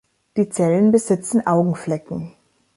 Die 0.35 0.49
Zellen 0.49 0.91
besitzen 0.91 1.45
Augenflecken. 1.45 2.33